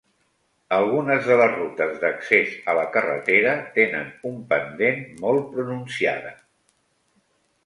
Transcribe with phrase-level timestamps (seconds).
[0.77, 6.35] Algunes de les rutes d'accés a la carretera tenen un pendent molt pronunciada.